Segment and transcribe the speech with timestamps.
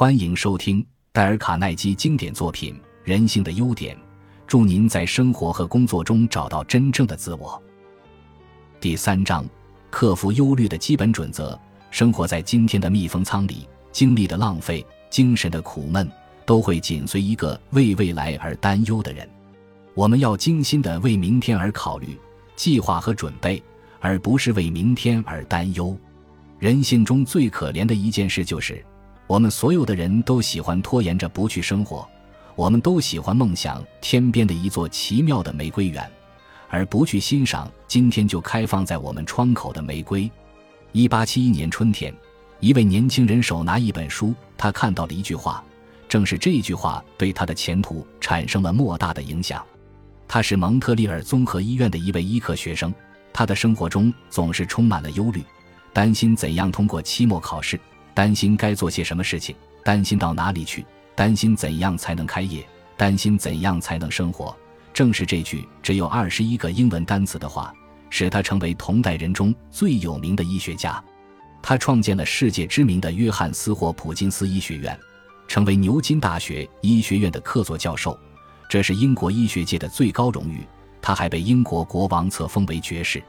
[0.00, 3.94] 欢迎收听戴尔·卡耐基经典作品《人性的优点》，
[4.46, 7.62] 祝您在生活和工作中找到真正的自我。
[8.80, 9.44] 第三章：
[9.90, 11.60] 克服忧虑的基本准则。
[11.90, 16.10] 生活在今天的密封舱里，精力的浪费、精神的苦闷，
[16.46, 19.28] 都会紧随一个为未来而担忧的人。
[19.92, 22.18] 我们要精心的为明天而考虑、
[22.56, 23.62] 计划和准备，
[24.00, 25.94] 而不是为明天而担忧。
[26.58, 28.82] 人性中最可怜的一件事就是。
[29.30, 32.04] 我们所有的人都喜欢拖延着不去生活，
[32.56, 36.04] 我们都喜欢梦想天边的一座奇妙的玫瑰园，
[36.68, 40.28] 而不去欣赏今天就开放在我们窗口的玫瑰。
[40.90, 42.12] 一八七一年春天，
[42.58, 45.62] 一位年轻人手拿一本书，他看到了一句话，
[46.08, 49.64] 正是这句话对他的前途产生了莫大的影响。
[50.26, 52.92] 他是蒙特利尔综合医院的一位医科学生，
[53.32, 55.40] 他的生活中总是充满了忧虑，
[55.92, 57.78] 担心怎样通过期末考试。
[58.14, 64.54] 担心该做些什么事情，担心到哪里去，担心怎样才能开业，担心怎样才能生活。
[64.92, 67.72] 正是这句只有二十一个英文单词的话，
[68.10, 71.02] 使他成为同代人中最有名的医学家。
[71.62, 74.98] 他创建了世界知名的约翰斯霍普金斯医学院，
[75.46, 78.18] 成为牛津大学医学院的客座教授，
[78.68, 80.66] 这是英国医学界的最高荣誉。
[81.00, 83.22] 他还被英国国王册封为爵士。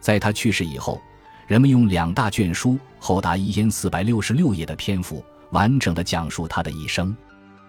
[0.00, 1.00] 在他去世以后。
[1.46, 7.16] 人们用两大卷书，厚达一千四百六十六页的篇幅，完整的讲述他的一生。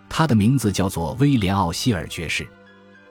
[0.09, 2.48] 他的名字叫做威廉·奥希尔爵士。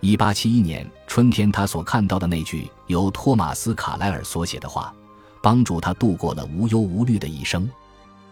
[0.00, 4.92] 一八七一年春天，他所看到的那句由托马斯·卡莱尔所写的话，
[5.40, 7.68] 帮助他度过了无忧无虑的一生。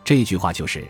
[0.02, 0.86] 这句话就是：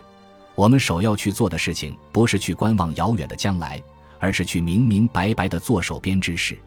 [0.55, 3.81] 我们首要去做的事情，不是去观望遥远的将来，
[4.19, 6.57] 而是去明明白白的做手边之事。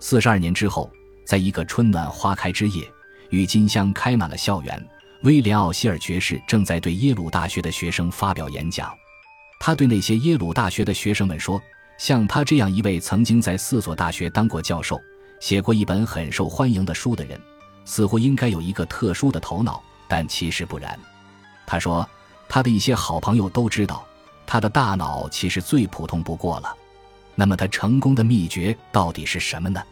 [0.00, 0.90] 四十二年之后，
[1.26, 2.90] 在一个春暖花开之夜。
[3.34, 4.88] 郁金香开满了校园。
[5.22, 8.94] 威廉·奥希尔爵士正在对耶鲁大学的学生发表演讲。
[9.58, 11.60] 他对那些耶鲁大学的学生们说
[11.98, 15.00] ：“像他这样一位曾经在四所大学当过教授、
[15.40, 17.40] 写过一本很受欢迎的书的人，
[17.84, 20.96] 似乎应该有一个特殊的头脑，但其实不然。”
[21.66, 22.08] 他说
[22.48, 24.06] ：“他的一些好朋友都知道，
[24.46, 26.76] 他的大脑其实最普通不过了。
[27.34, 29.82] 那么，他成功的秘诀到底是什么呢？”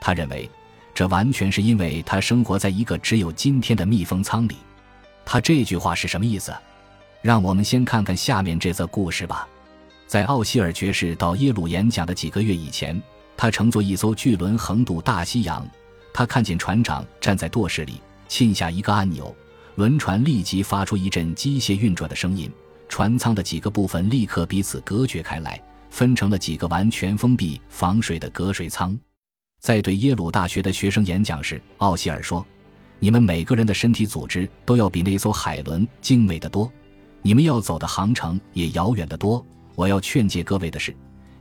[0.00, 0.48] 他认为。
[0.98, 4.56] 这完全是因为他生活在一个只有今天的密封舱里。
[5.24, 6.52] 他这句话是什么意思？
[7.22, 9.46] 让我们先看看下面这则故事吧。
[10.08, 13.00] 在奥希尔爵士到耶鲁演讲的几个月以前，
[13.36, 15.64] 他乘坐一艘巨轮横渡大西洋。
[16.12, 19.32] 他看见船长站在舵室里，沁下一个按钮，
[19.76, 22.50] 轮船立即发出一阵机械运转的声音，
[22.88, 28.98] 船舱的几个部分立刻彼此隔绝开来，分成了几个完全封闭、防水的隔水舱。
[29.58, 32.46] 在对耶鲁大学的学生演讲时，奥希尔说
[33.00, 36.70] ：“你们每个人的身体组织都要比那艘海轮精美的多，
[37.22, 39.44] 你们要走的航程也遥远得多。
[39.74, 40.94] 我要劝诫各位的是，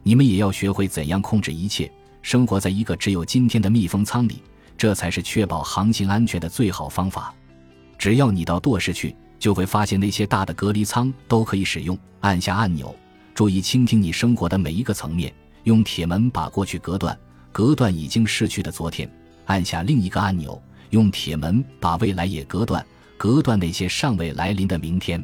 [0.04, 1.92] 你们也要学会怎样控制一切，
[2.22, 4.42] 生活在一个只有今天的密封舱里，
[4.76, 7.34] 这才是确保航行安全的最好方法。
[7.98, 11.98] 只要你到舵室去，就会发现那些大的隔离舱都可以使用。
[12.22, 12.96] 按下按钮，
[13.36, 15.32] 注意倾听你生活的每一个层面，
[15.66, 17.18] 用铁门把过去隔断。”
[17.52, 19.10] 隔断已经逝去的昨天，
[19.46, 22.86] 按下另一个按钮，用铁门把未来也隔断，
[23.18, 25.24] 隔断那些尚未来临的明天，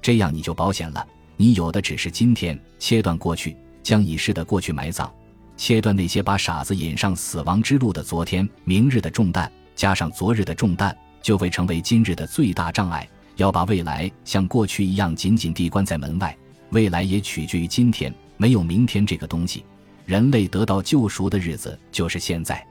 [0.00, 1.06] 这样你就保险了。
[1.36, 5.10] 你有的只是今天，切断过去，将已逝的过去埋葬，
[5.56, 13.08] 切断那些把傻子引上死亡之路的昨天、明日的重担，加上昨日的重担，就会成为今日的最大障碍。
[13.36, 16.36] 要把未来像过去一样紧紧地关在门外，
[16.70, 19.64] 未来也取决于今天，没有明天这个东西。
[20.04, 22.66] 人类得到救赎的日子就是现在，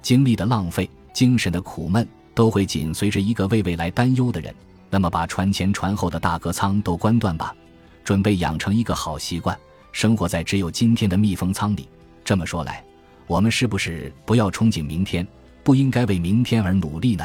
[0.00, 4.54] 精力的浪费、精神的苦闷都会紧随着一个为未来担忧的人。
[4.88, 7.54] 那么，把船前船后的大隔舱都关断吧，
[8.02, 9.56] 准备养成一个好习惯，
[9.92, 11.88] 生活在只有今天的密封舱里。
[12.24, 12.84] 这么说来，
[13.26, 15.26] 我们是不是不要憧憬明天，
[15.62, 17.24] 不应该为明天而努力呢？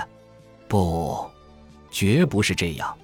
[0.68, 1.26] 不，
[1.90, 2.96] 绝不是这样。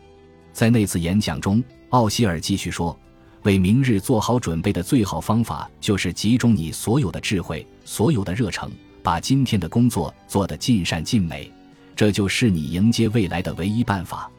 [0.53, 2.95] 在那次演讲中，奥希尔继续说。
[3.43, 8.71] 为明日做好准备的最好方法，就是集中你所有的智慧、所有的热诚，
[9.01, 11.51] 把今天的工作做得尽善尽美。
[11.95, 14.29] 这就是你迎接未来的唯一办法。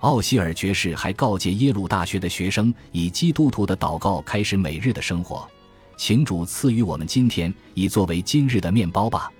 [0.00, 5.48] 奥希尔爵士还告诫耶鲁大学的学生，以基督徒的祷告开始每日的生活。
[5.96, 9.30] 请主赐予我们今天，以作为今日的面包吧。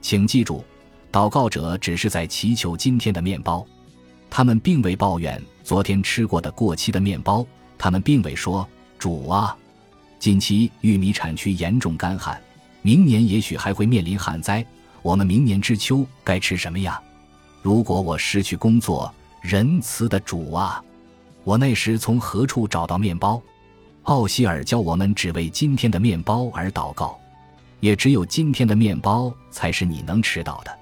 [0.00, 0.64] 请记住，
[1.12, 3.66] 祷告者只是在祈求今天的面包，
[4.30, 7.46] 他们并未抱怨昨天吃过的过期的面包。
[7.78, 9.56] 他们并未说：“主啊，
[10.18, 12.38] 近期玉米产区严重干旱，
[12.82, 14.64] 明年也许还会面临旱灾。
[15.00, 17.00] 我们明年之秋该吃什么呀？
[17.62, 20.82] 如果我失去工作，仁慈的主啊，
[21.44, 23.40] 我那时从何处找到面包？
[24.02, 27.18] 奥希尔教我们只为今天的面包而祷告，
[27.78, 30.78] 也只有今天的面包才是你能吃到的。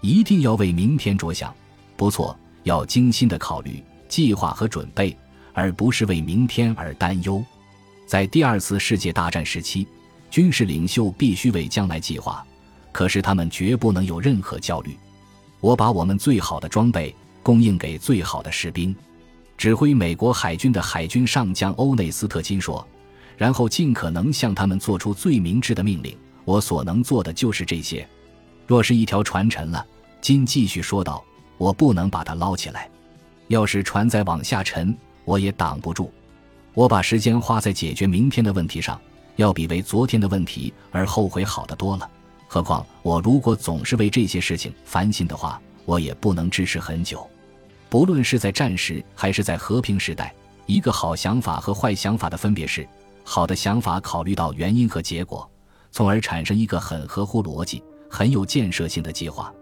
[0.00, 1.54] 一定要为明天着想，
[1.96, 5.16] 不错，要精心的考虑、计划和准备，
[5.52, 7.44] 而不是为明天而担忧。
[8.06, 9.86] 在第二次世界大战时期，
[10.30, 12.44] 军事领袖必须为将来计划，
[12.90, 14.96] 可是他们绝不能有任何焦虑。
[15.60, 18.94] 我把我们最好的装备供应给最好的士兵。
[19.56, 22.86] 指挥美国海军的海军上将欧内斯特金说
[23.38, 26.16] ：“然后尽可能向他们做出最明智的命令。
[26.44, 28.06] 我所能做的就是这些。
[28.66, 29.86] 若是一条船沉了，
[30.20, 31.22] 金继续说道
[31.58, 32.90] ：‘我不能把它捞起来。
[33.46, 36.12] 要是船再往下沉，我也挡不住。
[36.74, 39.00] 我把时间花在解决明天的问题上，
[39.36, 42.10] 要比为昨天的问题而后悔好得多了。
[42.48, 47.28] 何况我如果总是为这些事情烦心的话，我也不能支持很久。’”
[47.88, 50.34] 不论是在战时还是在和平时代，
[50.64, 52.88] 一个好想法和坏想法的分别是：
[53.22, 55.46] 好的想法考虑到原因和结果，
[55.90, 59.52] 从而产生一个很合乎逻辑、很有建设性的计划；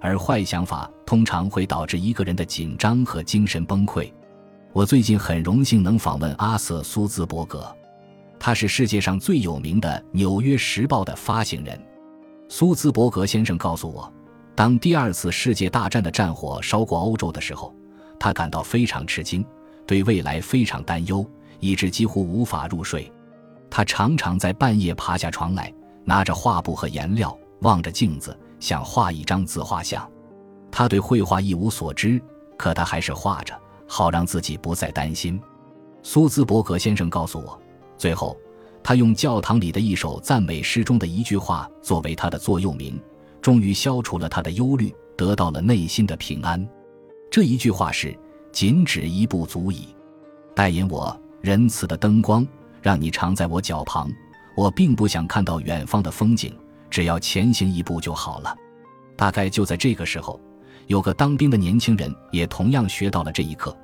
[0.00, 4.08] 而坏想法通常会导致一个人的紧张和精神崩溃。
[4.72, 7.66] 我最近很荣幸能访问阿瑟·苏兹伯格，
[8.38, 11.78] 他是世界上最有名的《纽约时报》的发行人。
[12.48, 14.10] 苏兹伯格先生告诉我，
[14.54, 17.74] 当第二次世界大战的战火烧过欧洲的时候。
[18.16, 19.42] 他感到非常吃惊，
[19.86, 21.26] 对未来非常担忧，
[21.58, 23.10] 以致几乎无法入睡。
[23.70, 25.72] 他常常在半夜爬下床来，
[26.04, 30.06] 拿着画布和颜料，望着镜子，想画一张自画像。
[30.70, 32.20] 他对绘画一无所知，
[32.58, 33.58] 可他还是画着，
[33.92, 35.40] 好让自己不再担心。
[36.00, 37.60] 苏兹伯格先生告诉我，
[37.98, 38.38] 最后
[38.84, 42.96] 他用教堂里的一首赞美诗中的一句话作为他的座右铭，
[43.42, 46.64] 终于消除了他的忧虑，得到了内心的平安。
[47.32, 48.16] 这一句话是
[48.52, 49.88] ：“仅止一步足矣。”
[50.54, 52.46] 带引我仁慈的灯光，
[52.80, 54.08] 让你常在我脚旁。
[54.56, 56.54] 我并不想看到远方的风景，
[56.88, 58.56] 只要前行一步就好了。
[59.16, 60.40] 大概就在这个时候，
[60.86, 63.76] 有个当兵的年轻人也同样学到了这一课。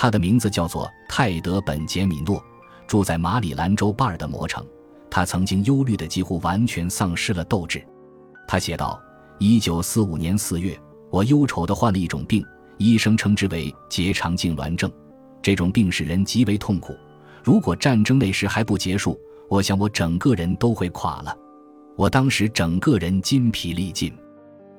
[0.00, 2.42] 他的名字叫做泰德·本杰米诺，
[2.86, 4.66] 住在马里兰州巴尔的摩城。
[5.10, 7.86] 他曾经忧虑的几乎完全丧失了斗志。
[8.48, 8.98] 他写道
[9.38, 10.74] ：“一九四五年四月，
[11.10, 12.42] 我忧愁地患了一种病。”
[12.78, 14.90] 医生称之为结肠痉挛症，
[15.42, 16.96] 这种病使人极为痛苦。
[17.44, 19.20] 如果战争那时还不结束，
[19.50, 21.36] 我想我整个人都会垮了。
[21.94, 24.10] 我当时整个人筋疲力尽。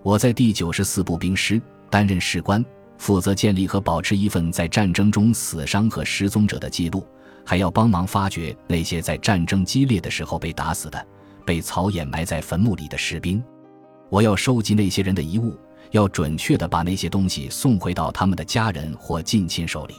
[0.01, 2.65] 我在第九十四步兵师担任士官，
[3.01, 7.03] 负责建立和保持一份在战争中死伤和失踪者的记录，
[7.43, 11.03] 还要帮忙发掘那些在战争激烈的时候被打死的、
[11.43, 13.43] 被草掩埋在坟墓里的士兵。
[14.07, 15.57] 我要收集那些人的遗物。
[15.89, 19.95] 要准确地把那些东西送回到他们的家人或近亲手里。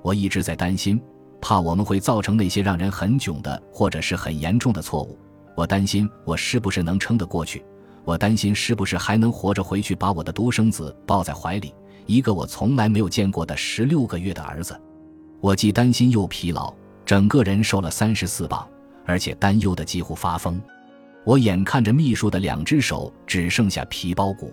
[0.00, 0.98] 我一直在担心，
[1.38, 5.18] 怕我们会造成那些让人很囧的或者是很严重的错误。
[5.54, 7.62] 我担心我是不是能撑得过去。
[8.04, 11.74] 我担心是不是还能活着回去把我的独生子抱在怀里，
[12.08, 14.74] 一个我从来没有见过的十六个月的儿子。
[15.40, 16.74] 我既担心又疲劳，
[17.04, 18.66] 整个人瘦了三十四磅，
[19.04, 20.58] 而且担忧的几乎发疯。
[21.22, 24.50] 我眼看着秘书的两只手只剩下皮包骨。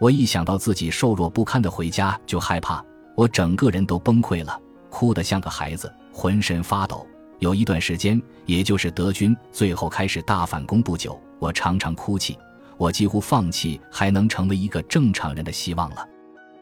[0.00, 2.82] 我一想到自己瘦弱不堪的回家就害怕，
[3.14, 4.58] 我整个人都崩溃了，
[4.88, 7.06] 哭得像个孩子，浑身发抖。
[7.38, 12.38] 有一段时间，也就是德军最后开始大反攻不久，我常常哭泣，
[12.78, 16.08] 我几乎放弃还能成为一个正常人的希望了。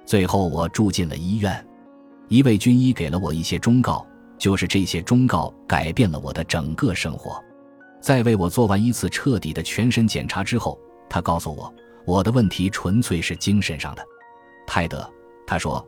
[0.07, 1.67] 最后，我住进了医院，
[2.29, 4.07] 一位军医给了我一些忠告，
[4.39, 7.43] 就是这些忠告改变了我的整个生活。
[8.01, 10.79] 在为我做完一次彻底的全身检查之后，
[11.11, 11.75] 他告诉我。
[12.05, 14.07] 我的问题纯粹是精神上的，
[14.65, 15.11] 泰德，
[15.45, 15.85] 他说：“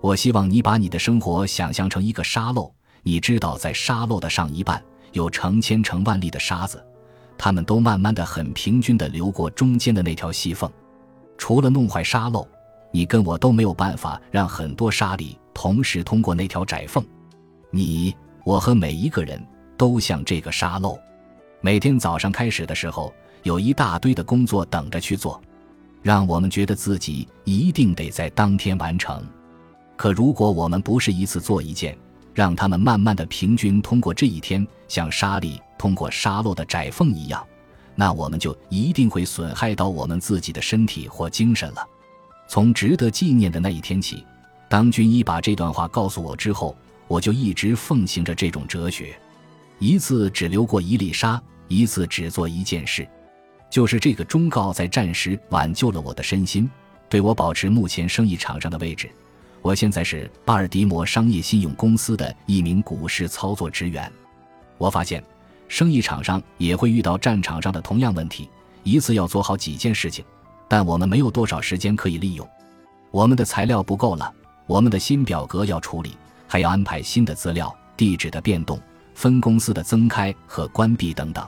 [0.00, 4.80] 我希望你把你的生活想象成一个沙漏，你知道，在沙漏的上一半
[5.10, 6.80] 有成千成万粒的沙子，
[7.36, 10.70] 它们都慢慢的、很平均的流过中间的那条细缝。
[11.36, 12.46] 除了弄坏沙漏，
[12.90, 17.04] 你跟我都没有办法让很多沙粒同时通过那条窄缝。
[17.70, 18.14] 你、
[18.44, 19.44] 我和每一个人
[19.76, 20.98] 都像这个沙漏，
[21.60, 23.12] 每天早上开始的时候，
[23.42, 25.40] 有一大堆的工作等着去做。”
[26.02, 29.26] 让我们觉得自己一定得在当天完成，
[29.96, 31.98] 可如果我们不是一次做一件，
[32.32, 37.44] 让他们慢慢的平均通过这一天，像沙粒通过沙漏的窄缝一样，
[37.96, 41.84] 那我们就一定会损害到我们自己的身体或精神了。
[42.48, 44.24] 从值得纪念的那一天起，
[44.68, 46.76] 当军医把这段话告诉我之后，
[47.08, 49.18] 我就一直奉行着这种哲学：
[49.78, 53.06] 一次只流过一粒沙，一次只做一件事。
[53.68, 56.70] 就是这个忠告，在战时挽救了我的身心，
[57.08, 59.10] 对我保持目前生意场上的位置。
[59.60, 64.10] 我现在是巴尔的摩商业信用公司的一名股市操作职员。
[64.78, 65.22] 我发现，
[65.66, 68.48] 生意场上也会遇到战场上的同样问题，
[68.84, 70.24] 一次要做好几件事情，
[70.68, 72.48] 但我们没有多少时间可以利用。
[73.10, 74.32] 我们的材料不够了，
[74.66, 78.80] 我们的新表格要处理，还要安排新的资料、地址的变动、
[79.14, 81.46] 分公司的增开和关闭等等。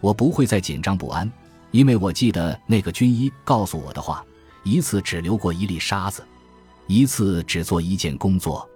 [0.00, 1.30] 我不会再紧张不安，
[1.70, 4.24] 因为我记得那个军医告诉我的话：
[4.64, 6.24] 一次只流过一粒沙子。
[6.88, 8.68] 一次只做一件工作，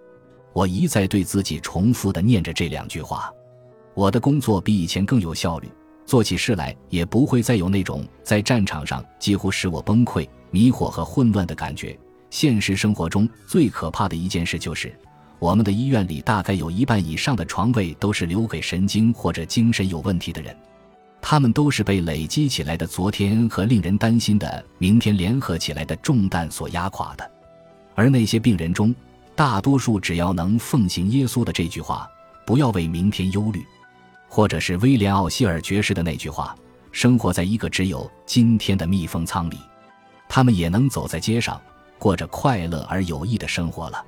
[0.52, 3.30] 我一再对自己重复的念着这两句话。
[3.94, 5.68] 我的工作比以前更有效率，
[6.06, 11.98] 做起事来也不会再有那种在战场上几乎使我崩溃、迷惑和混乱的感觉。
[12.30, 14.94] 现实生活中最可怕的一件事就是，
[15.38, 20.56] 我们的医院里大概有一半以上的床位都是留给神经或者精神有问题的人，
[21.20, 27.30] 他们都是被累积起来的昨天和令人担心的明天联合起来的重担所压垮的。
[27.94, 28.94] 而那些病人中，
[29.34, 32.08] 大多数只要能奉行耶稣的这句话
[32.46, 33.64] “不要为明天忧虑”，
[34.36, 36.54] 或者是威廉·奥希尔爵士的那句话
[36.92, 39.56] “生活在一个只有今天的密封舱里”，
[40.28, 41.58] 他们也能走在街上，
[41.98, 44.04] 过着快乐而有益的生活了。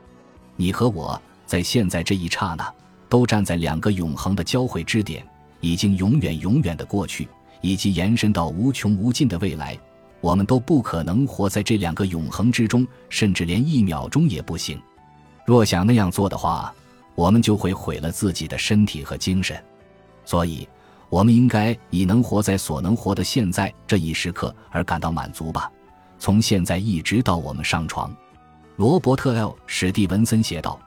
[0.54, 2.70] 你和我在现在这一刹那，
[3.08, 5.26] 都站在两个永恒的交汇之点：
[5.60, 7.26] 已经永远永远的过去，
[7.62, 9.78] 以及延伸到无穷无尽的未来。
[10.20, 14.78] 我们都不可能活在这两个永恒之中，甚至连一秒钟也不行。
[15.46, 16.70] 若想那样做的话，
[17.14, 19.58] 我们就会毁了自己的身体和精神。
[20.28, 20.68] 所以，
[21.08, 25.72] 我们应该以能活在所能活的现在这一时刻而感到满足吧。
[26.18, 28.14] 从现在一直到我们上床，
[28.76, 30.78] 罗伯特 ·L· 史蒂文森写道：“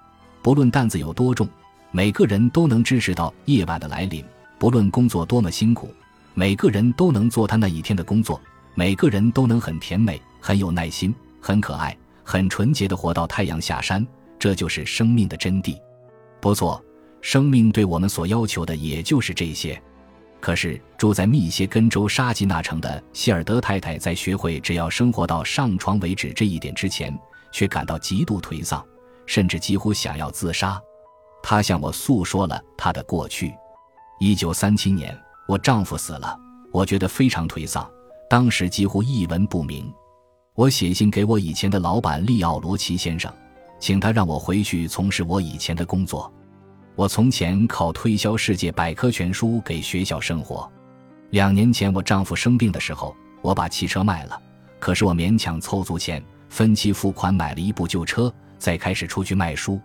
[0.44, 1.50] 不论担子有多重，
[1.90, 4.24] 每个人都能支持到夜晚的来临；
[4.60, 5.92] 不论工作多么辛苦，
[6.36, 8.40] 每个人都能做他那一天的工作。”
[8.76, 14.06] 每个人都能很甜美、很有耐心、很可爱、很纯洁的活到太阳下山，
[14.38, 15.76] 这就是生命的真谛。
[16.40, 16.80] 不错，
[17.22, 19.82] 生命对我们所要求的也就是这些。
[20.40, 27.16] 可是住在密歇根州沙吉纳城的希尔德太太，在学会只要生活到上床为止这一点之前，
[27.52, 28.84] 却感到极度颓丧，
[29.28, 30.82] 甚至几乎想要自杀。
[31.44, 33.54] 她向我诉说了她的过去。
[34.20, 35.16] 一九三七年，
[35.48, 36.36] 我丈夫死了，
[36.72, 37.88] 我觉得非常颓丧。
[38.28, 39.94] 当时几乎一文不名，
[40.56, 43.32] 我写信给我以前的老板利奥罗奇先生，
[43.80, 46.34] 请他让我回去从事我以前的工作。
[46.96, 50.70] 我从前靠推销世界百科全书给学校生活。
[51.30, 54.40] 两年前我丈夫生病的时候，我把汽车卖了，
[54.80, 59.80] 可是我勉强凑足钱，分期付款买了一部旧车，再开始出去卖书。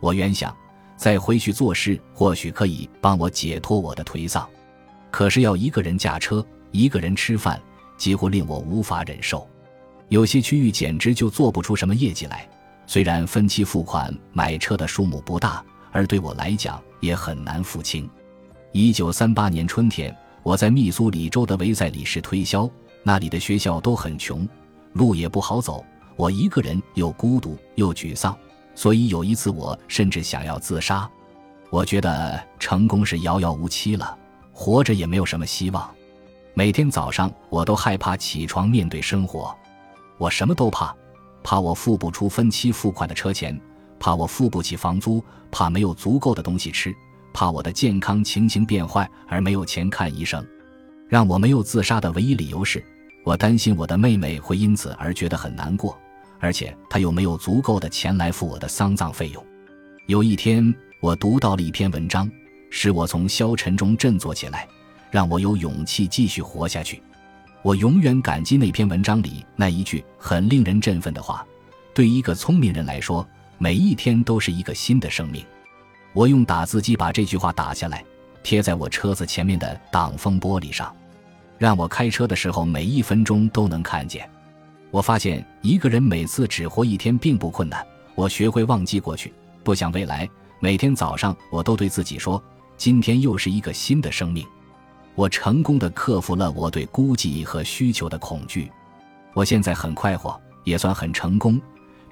[0.00, 0.56] 我原想
[0.96, 4.48] 再回去做事，或许可以帮我解脱我的颓丧，
[5.10, 7.60] 可是要一个人驾车，一个人吃饭。
[7.98, 9.44] 几乎令我无法忍受，
[10.08, 12.48] 有些区域简直就做不出什么业绩来。
[12.86, 15.64] 虽然分期付款买车的数目不大，
[15.98, 18.08] 而对我来讲也很难付清。
[18.70, 22.70] 一九三八年春天，我在密苏里州的维塞里市推销，
[23.02, 24.48] 那里的学校都很穷，
[24.92, 25.84] 路也不好走。
[26.14, 28.36] 我一个人又孤独又沮丧，
[28.76, 31.10] 所以有一次我甚至想要自杀。
[31.68, 34.16] 我觉得成功是遥遥无期了，
[34.52, 35.90] 活着也没有什么希望。
[36.54, 39.52] 每天早上，我都害怕起床面对生活，
[40.16, 40.94] 我什么都怕，
[41.42, 43.60] 怕我付不出分期付款的车钱，
[44.00, 46.94] 怕我付不起房租，怕没有足够的东西吃，
[47.32, 50.44] 怕我的健康情形变坏而没有钱看医生。
[51.08, 52.84] 让我没有自杀的唯一理由是，
[53.24, 55.98] 我担心我的妹妹会因此而觉得很难过，
[56.38, 59.44] 而且她又没有足够的钱来付我的丧葬费用。
[60.06, 62.30] 有一天，我读到了一篇文章，
[62.70, 64.68] 使我从消沉中振作起来。
[65.10, 67.02] 让我有勇气继续活下去。
[67.62, 71.46] 我永远感激那篇文章里那一句很令人振奋的话
[71.94, 73.26] ：“对一个聪明人来说，
[73.58, 75.44] 每一天都是一个新的生命。”
[76.14, 78.02] 我用打字机把这句话打下来，
[78.42, 80.94] 贴在我车子前面的挡风玻璃上，
[81.58, 84.28] 让我开车的时候每一分钟都能看见。
[84.90, 87.86] 我发现一个人每次只活一天并不困难。
[88.14, 90.28] 我学会忘记过去，不想未来。
[90.60, 92.42] 每天早上我都对自己说
[92.76, 94.44] ：“今天又是一个新的生命。”
[95.14, 98.72] 我成功的克服了我对孤寂和需求的恐惧，
[99.34, 101.60] 我现在很快活，也算很成功，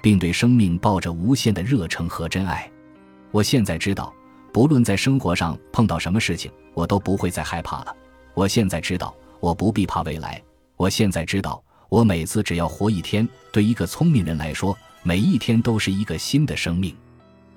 [0.07, 2.65] 并对生命抱着无限的热诚和真爱。
[3.29, 4.13] 我现在知道，
[4.53, 7.93] 不论在生活上碰到什么事情，我都不会再害怕了。
[8.33, 10.41] 我现在知道，我不必怕未来。
[10.77, 16.95] 我现在知道，我每次只要活一天，对一个聪明人来说，每一天都是一个新的生命。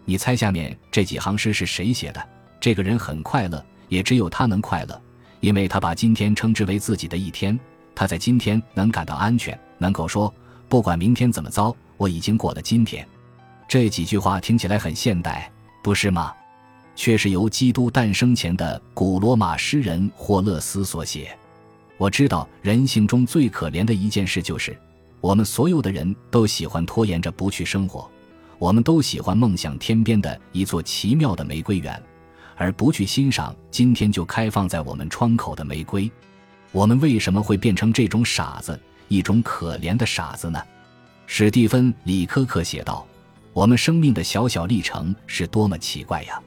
[0.05, 2.29] 你猜下面这几行诗是谁写的？
[2.59, 5.01] 这个人很快乐，也只有他能快乐。
[5.39, 7.57] 因为他把今天称之为自己的一天，
[7.95, 10.35] 他在今天能感到安全，能够说
[10.69, 13.07] 不管明天怎么糟，我已经过了今天。
[13.69, 15.53] 这几句话听起来很现代，
[15.83, 16.33] 不是吗？
[16.97, 21.37] 却是由基督诞生前的古罗马诗人霍勒斯所写。
[21.99, 24.75] 我知道人性中最可怜的一件事就是，
[25.21, 28.11] 我们所有的人都喜欢拖延着不去生活，
[28.59, 32.03] 我们都喜欢梦想天边的一座奇妙的玫瑰园，
[32.57, 36.11] 而不去欣赏今天就开放在我们窗口的玫瑰。
[36.73, 38.79] 我们为什么会变成这种傻子，
[39.09, 40.59] 一种可怜的傻子呢？
[41.33, 43.07] 史蒂芬·李科克写道
[43.55, 46.43] ：“我们生命的小小历程是多么奇怪呀！”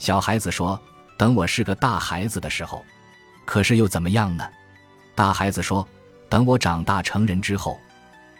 [0.00, 0.78] 小孩子说
[1.16, 2.84] ：“等我是个大孩子的时候。”
[3.46, 4.44] 可是又怎么样呢？
[5.14, 5.86] 大孩子说
[6.28, 7.78] ：“等我长大成人之后。”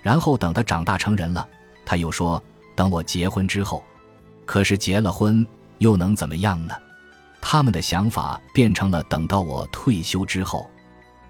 [0.02, 1.48] 然后等他长大成人了，
[1.84, 2.42] 他又说
[2.74, 3.80] ：“等我结婚之后。”
[4.44, 5.46] 可是结了婚
[5.78, 6.74] 又能怎么样呢？
[7.40, 10.68] 他们的想法变成了等到我退休之后。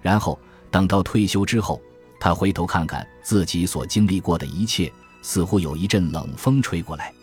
[0.01, 0.37] 然后
[0.71, 1.79] 等到退休之后，
[2.19, 4.89] 他回头看看自己所经历过的一切，
[5.21, 7.13] 似乎有一阵冷风吹过来，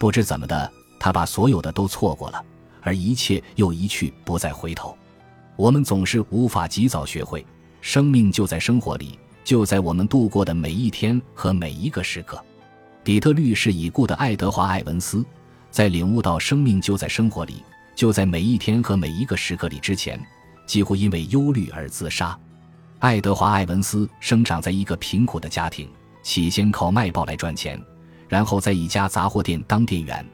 [0.00, 0.72] 不知怎么的。
[0.98, 2.44] 他把所有的都错过了，
[2.80, 4.98] 而一切又一去不再回头。
[5.54, 7.46] 我们总是无法及早学会，
[7.80, 12.44] 生命就在生活里，就在我们度过的每一天和每一个时刻。
[13.04, 15.24] 底特律是已故的爱德华·艾文斯，
[15.70, 17.62] 在领悟到生命就在生活里，
[17.94, 20.20] 就在每一天和每一个时刻里之前，
[20.66, 22.36] 几乎因为忧虑而自杀。
[23.04, 25.86] 爱德华·艾文斯生长在一个贫苦的家庭，
[26.22, 27.78] 起先靠卖报来赚钱，
[28.30, 30.26] 然后在一家杂货店当店员。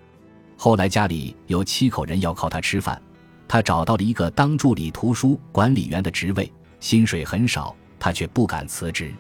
[0.57, 3.03] 后来家里有七口人要靠他吃饭，
[3.49, 6.49] 他找到了一个当助理图书管理员的职位，
[6.79, 9.13] 薪水很少，他却不敢辞职。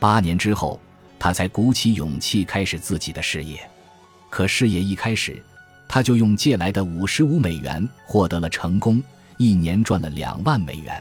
[0.00, 0.80] 八年之后，
[1.16, 3.70] 他才鼓起勇气开始自己的事业。
[4.30, 5.40] 可事业一开始，
[5.86, 9.00] 他就用借来的五十五美元获得了成功，
[9.36, 11.00] 一年赚了两万美元。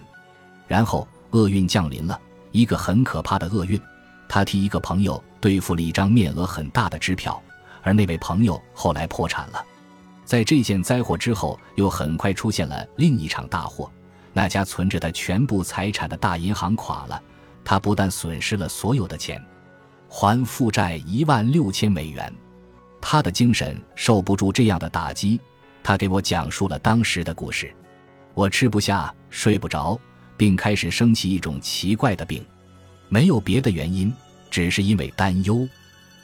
[0.68, 2.20] 然后厄运降临了，
[2.52, 3.80] 一个很可怕的厄运。
[4.28, 7.42] 他替一个朋友兑付了一张面额很大的支票，
[7.82, 9.64] 而那位朋友后来破产了。
[10.24, 13.90] 在这件灾祸之后，又很快出现了另一场大祸。
[14.32, 17.20] 那家存着他全部财产的大银行垮了，
[17.66, 19.44] 他不但损失了所有的钱，
[20.08, 22.32] 还负债一万六千美元。
[23.02, 25.42] 他的精神受不住这样的打击，
[25.82, 27.74] 他给我讲述了当时的故事。
[28.36, 30.00] 我吃不下，睡不着，
[30.40, 32.42] 并开始生起一种奇怪的病，
[33.10, 34.10] 没有别的原因，
[34.50, 35.68] 只是因为担忧。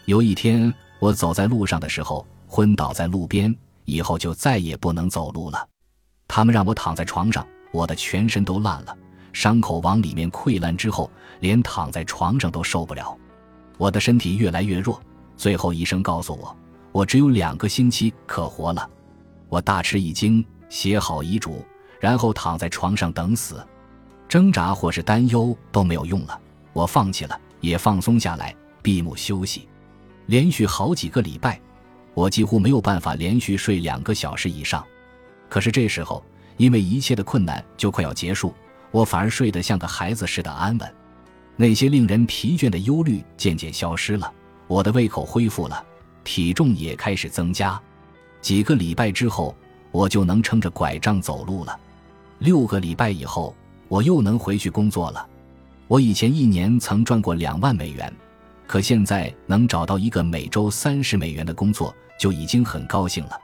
[0.06, 3.54] 有一天，我走在路上的时候，昏倒在路边。
[3.84, 5.68] 以后就再也不能走路了。
[6.30, 8.98] 他们让我躺在床上，我的全身都烂了，
[9.34, 13.16] 伤口往里面溃烂之后，连躺在床上都受不了。
[13.78, 15.00] 我的身体越来越弱，
[15.36, 16.56] 最后医生告诉我，
[16.94, 18.90] 我只有两个星期可活了。
[19.50, 21.64] 我大吃一惊，写好遗嘱，
[22.00, 23.64] 然后躺在床上等死。
[24.28, 26.40] 挣扎或是担忧都没有用了，
[26.74, 29.68] 我放弃了，也放松下来，闭目休息，
[30.26, 31.60] 连续好几个礼拜。
[32.14, 34.86] 我几乎没有办法连续睡两个小时以上，
[35.50, 36.24] 可是这时候，
[36.58, 38.54] 因为一切的困难就快要结束，
[38.92, 40.94] 我反而睡得像个孩子似的安稳。
[41.58, 44.32] 那些令人疲倦的忧虑渐渐消失了，
[44.68, 45.86] 我的胃口恢复了，
[46.24, 47.80] 体重也开始增加。
[48.42, 49.56] 几个礼拜之后，
[49.92, 51.78] 我就能撑着拐杖走路了。
[52.40, 53.56] 六个礼拜以后，
[53.88, 55.28] 我又能回去工作了。
[55.88, 58.14] 我以前一年曾赚过两万美元，
[58.66, 61.94] 可现在能找到一个每周三十美元的工作。
[62.18, 63.38] 就已经很高兴了。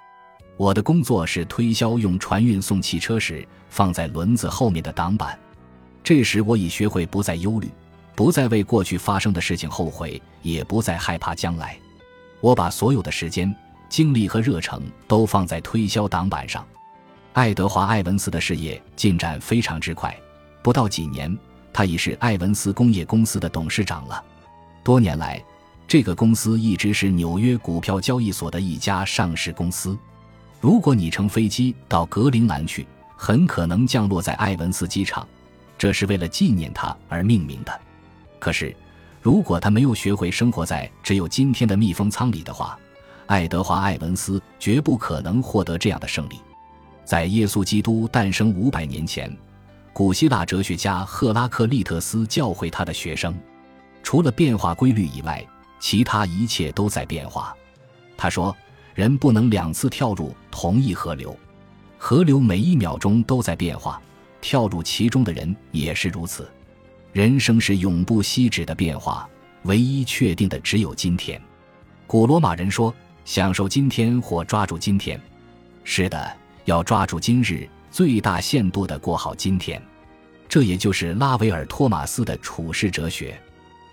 [0.55, 5.37] 我的工作是推销用船运送汽车时放在轮子后面的挡板。
[6.01, 7.69] 这时我已学会不再忧虑，
[8.15, 11.77] 不再为过去发生的事情后悔，也不再害怕将来。
[12.39, 13.53] 我把所有的时间、
[13.89, 16.65] 精力和热诚都放在推销挡板上。
[17.33, 20.17] 爱德华·艾文斯的事业进展非常之快，
[20.61, 21.37] 不到几年，
[21.73, 24.23] 他已是艾文斯工业公司的董事长了。
[24.83, 25.43] 多年来。
[25.87, 29.97] 这个公司一直是纽约股票交易所的一家上市公司。
[30.61, 35.27] 如果你乘飞机到格陵兰去，很可能降落在艾文斯机场，
[35.77, 37.77] 这是为了纪念他而命名的。
[38.39, 38.73] 可是，
[39.21, 42.79] 如果他没有学会生活在只有今天的密封舱里的话，
[43.25, 46.39] 爱德华·艾文斯绝不可能获得这样的胜利。
[47.03, 49.29] 在耶稣基督诞生五百年前，
[49.93, 53.37] 古希腊哲学家赫拉克利特斯教会他的学生，
[54.01, 55.45] 除了变化规律以外。
[55.83, 57.57] 其他一切都在变化，
[58.15, 58.55] 他说
[58.93, 61.35] ：“人不能两次跳入同一河流，
[61.97, 63.99] 河流每一秒钟都在变化，
[64.41, 66.47] 跳入其中的人也是如此。
[67.13, 69.27] 人生是永不息止的变化，
[69.63, 71.41] 唯一确定的只有今天。”
[72.05, 72.93] 古罗马人说
[73.25, 75.19] ：“享受今天或抓住今天。”
[75.83, 76.31] 是的，
[76.65, 79.81] 要抓住今日，最大限度地过好今天。
[80.47, 83.39] 这也就是拉维尔·托马斯的处世哲学。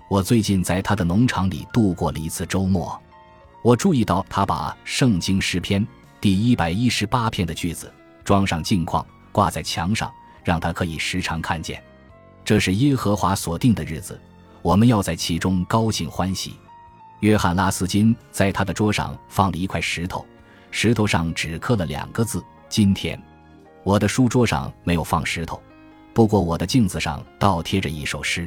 [0.08, 2.98] 我最近在他的农场里度过了一次周末，
[3.62, 5.84] 我注意到他把《圣经诗篇》
[6.20, 7.92] 第一百一十八篇的句子
[8.24, 10.10] 装上镜框，挂在墙上，
[10.42, 11.82] 让他可以时常看见。
[12.44, 14.18] 这是耶和华所定的日子，
[14.62, 16.56] 我们要在其中高兴欢喜。
[17.20, 20.24] 约翰拉斯金在他的桌上放了一块石头，
[20.70, 23.20] 石头上只刻了两个字：“今天。”
[23.88, 25.58] 我的书桌上没有放石头，
[26.12, 28.46] 不过我的镜子上倒贴着一首诗。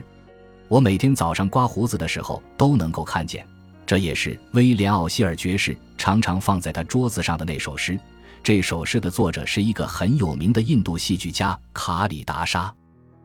[0.67, 3.43] 我每天早上刮胡子的时候都能够看见。
[3.83, 7.99] 这也是威廉·奥希尔爵士常常放在他桌子上的那首诗。
[8.43, 12.71] 这首诗的作者是一个很有名的印度戏剧家卡里达沙。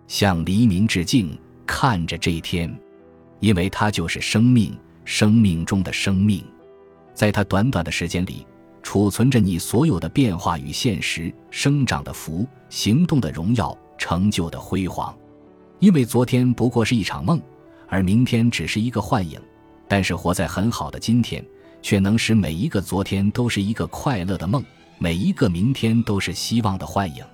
[0.09, 2.74] 向黎明致敬，看着这一天，
[3.40, 4.74] 因为它就是生命，
[5.05, 6.42] 生命中的生命，
[7.12, 8.46] 在它短短的时间里，
[8.87, 15.12] 储存着你所有的变化与现实，生长的福，行动的荣耀，成就的辉煌。
[15.81, 17.42] 因为昨天不过是一场梦，
[17.88, 19.40] 而明天只是一个幻影。
[19.88, 21.44] 但是活在很好的今天，
[21.83, 24.64] 却能使每一个昨天都是一个快乐的梦，
[24.99, 27.25] 每一个明天都是希望的幻影。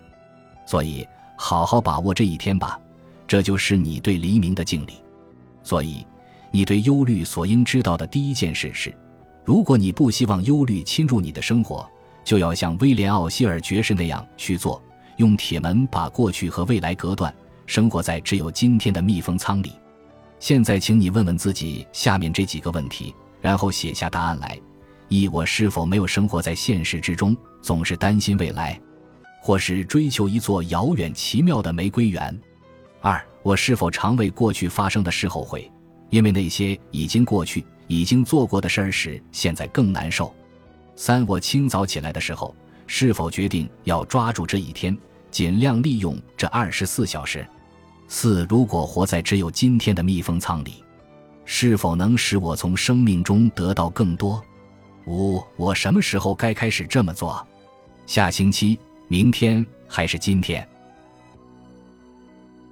[0.66, 2.80] 所以，好好把握这一天吧，
[3.28, 4.94] 这就是你对黎明的敬礼。
[5.62, 6.06] 所以，
[6.50, 8.90] 你对忧虑所应知道的第一件事是：
[9.44, 11.88] 如果你不希望忧虑侵入你的生活，
[12.24, 14.80] 就要像威廉·奥希尔爵士那样去做，
[15.16, 17.34] 用铁门把过去和未来隔断，
[17.66, 19.72] 生活在只有今天的密封舱里。
[20.38, 24.58] 现在，请你问问自己下面这几个问题，然后写下答案来：
[25.08, 28.80] 一、我是否没有生活在现实之中，总是担心未来，
[29.40, 32.40] 或是追求一座遥远奇妙的玫瑰园？
[33.00, 35.68] 二、我是否常为过去发生的事后悔，
[36.10, 40.34] 因为那些已经过去、已经做过的事儿时，现在更难受？
[40.96, 44.96] 三、我清早起来的时候，是否决定要抓住这一天，
[45.30, 47.46] 尽量利用这二十四小时？
[48.08, 50.82] 四，如果活在只有今天的密封舱里，
[51.44, 54.42] 是否能使我从生命中得到更多？
[55.06, 57.46] 五，我什么时候该开始这么做？
[58.06, 60.66] 下星期、明天还是今天？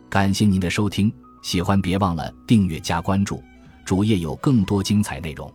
[0.09, 3.43] 感谢您的收听，喜欢别忘了订阅加关注，
[3.91, 5.53] 主页有更多精彩内容。